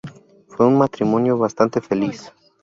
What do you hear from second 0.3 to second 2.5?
Fue un matrimonio bastante feliz.